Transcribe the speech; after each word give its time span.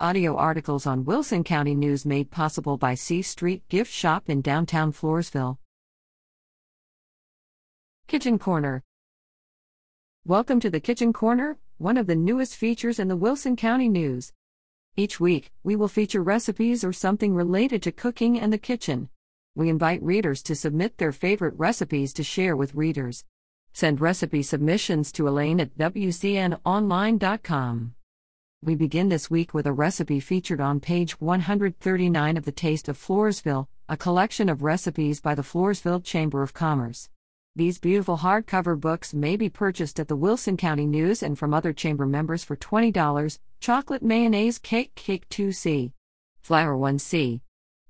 Audio 0.00 0.36
articles 0.36 0.88
on 0.88 1.04
Wilson 1.04 1.44
County 1.44 1.72
News 1.72 2.04
made 2.04 2.32
possible 2.32 2.76
by 2.76 2.96
C 2.96 3.22
Street 3.22 3.62
Gift 3.68 3.92
Shop 3.92 4.28
in 4.28 4.40
downtown 4.40 4.92
Floresville. 4.92 5.58
Kitchen 8.08 8.36
Korner 8.36 8.80
Welcome 10.26 10.58
to 10.58 10.68
the 10.68 10.80
Kitchen 10.80 11.12
Korner, 11.12 11.58
one 11.78 11.96
of 11.96 12.08
the 12.08 12.16
newest 12.16 12.56
features 12.56 12.98
in 12.98 13.06
the 13.06 13.14
Wilson 13.14 13.54
County 13.54 13.88
News. 13.88 14.32
Each 14.96 15.20
week, 15.20 15.52
we 15.62 15.76
will 15.76 15.86
feature 15.86 16.24
recipes 16.24 16.82
or 16.82 16.92
something 16.92 17.32
related 17.32 17.80
to 17.84 17.92
cooking 17.92 18.40
and 18.40 18.52
the 18.52 18.58
kitchen. 18.58 19.10
We 19.54 19.68
invite 19.68 20.02
readers 20.02 20.42
to 20.42 20.56
submit 20.56 20.98
their 20.98 21.12
favorite 21.12 21.54
recipes 21.56 22.12
to 22.14 22.24
share 22.24 22.56
with 22.56 22.74
readers. 22.74 23.24
Send 23.72 24.00
recipe 24.00 24.42
submissions 24.42 25.12
to 25.12 25.28
Elaine 25.28 25.60
at 25.60 25.78
WCNOnline.com. 25.78 27.94
We 28.64 28.76
begin 28.76 29.10
this 29.10 29.30
week 29.30 29.52
with 29.52 29.66
a 29.66 29.74
recipe 29.74 30.20
featured 30.20 30.58
on 30.58 30.80
page 30.80 31.20
139 31.20 32.38
of 32.38 32.46
The 32.46 32.50
Taste 32.50 32.88
of 32.88 32.96
Floresville, 32.96 33.66
a 33.90 33.96
collection 33.98 34.48
of 34.48 34.62
recipes 34.62 35.20
by 35.20 35.34
the 35.34 35.42
Floresville 35.42 36.02
Chamber 36.02 36.42
of 36.42 36.54
Commerce. 36.54 37.10
These 37.54 37.78
beautiful 37.78 38.16
hardcover 38.16 38.80
books 38.80 39.12
may 39.12 39.36
be 39.36 39.50
purchased 39.50 40.00
at 40.00 40.08
the 40.08 40.16
Wilson 40.16 40.56
County 40.56 40.86
News 40.86 41.22
and 41.22 41.38
from 41.38 41.52
other 41.52 41.74
chamber 41.74 42.06
members 42.06 42.42
for 42.42 42.56
$20. 42.56 43.38
Chocolate 43.60 44.02
mayonnaise 44.02 44.58
cake 44.58 44.94
cake 44.94 45.28
2C. 45.28 45.92
Flour 46.40 46.74
1C. 46.74 47.42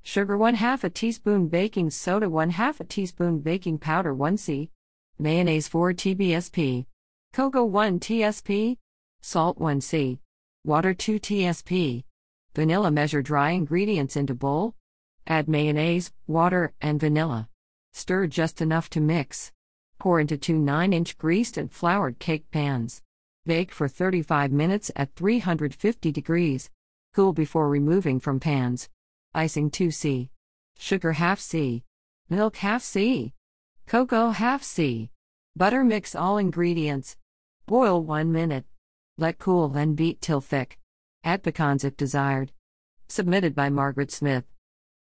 Sugar 0.02 0.36
1 0.36 0.56
half 0.56 0.82
a 0.82 0.90
teaspoon 0.90 1.46
baking 1.46 1.90
soda 1.90 2.28
1 2.28 2.50
half 2.50 2.80
a 2.80 2.84
teaspoon 2.84 3.38
baking 3.38 3.78
powder 3.78 4.12
1C. 4.12 4.70
Mayonnaise 5.20 5.68
4 5.68 5.92
TBSP. 5.92 6.86
Cocoa 7.32 7.64
1 7.64 8.00
TSP. 8.00 8.78
Salt 9.22 9.60
1C. 9.60 10.18
Water 10.66 10.94
2 10.94 11.20
TSP. 11.20 12.04
Vanilla 12.54 12.90
measure 12.90 13.20
dry 13.20 13.50
ingredients 13.50 14.16
into 14.16 14.34
bowl. 14.34 14.74
Add 15.26 15.46
mayonnaise, 15.46 16.10
water, 16.26 16.72
and 16.80 16.98
vanilla. 16.98 17.50
Stir 17.92 18.26
just 18.28 18.62
enough 18.62 18.88
to 18.90 19.00
mix. 19.02 19.52
Pour 19.98 20.20
into 20.20 20.38
two 20.38 20.58
9 20.58 20.94
inch 20.94 21.18
greased 21.18 21.58
and 21.58 21.70
floured 21.70 22.18
cake 22.18 22.50
pans. 22.50 23.02
Bake 23.44 23.72
for 23.72 23.88
35 23.88 24.52
minutes 24.52 24.90
at 24.96 25.14
350 25.16 26.10
degrees. 26.10 26.70
Cool 27.12 27.34
before 27.34 27.68
removing 27.68 28.18
from 28.18 28.40
pans. 28.40 28.88
Icing 29.34 29.70
2C. 29.70 30.30
Sugar 30.78 31.12
half 31.12 31.40
C. 31.40 31.84
Milk 32.30 32.56
half 32.56 32.82
C. 32.82 33.34
Cocoa 33.86 34.30
half 34.30 34.62
C. 34.62 35.10
Butter 35.54 35.84
mix 35.84 36.14
all 36.14 36.38
ingredients. 36.38 37.18
Boil 37.66 38.02
1 38.02 38.32
minute. 38.32 38.64
Let 39.16 39.38
cool 39.38 39.68
then 39.68 39.94
beat 39.94 40.20
till 40.20 40.40
thick. 40.40 40.80
Add 41.22 41.44
pecans 41.44 41.84
if 41.84 41.96
desired. 41.96 42.50
Submitted 43.06 43.54
by 43.54 43.70
Margaret 43.70 44.10
Smith. 44.10 44.44